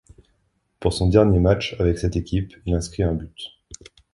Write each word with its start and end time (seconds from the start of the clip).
Pour 0.79 0.93
son 0.93 1.09
dernier 1.09 1.39
match 1.39 1.75
avec 1.79 1.99
cette 1.99 2.15
équipe, 2.15 2.55
il 2.65 2.73
inscrit 2.73 3.03
un 3.03 3.13
but. 3.13 3.55